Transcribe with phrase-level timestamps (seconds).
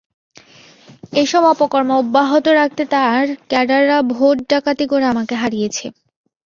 [1.15, 5.85] এসব অপকর্ম অব্যাহত রাখতে তাঁর ক্যাডাররা ভোট ডাকাতি করে আমাকে হারিয়েছে।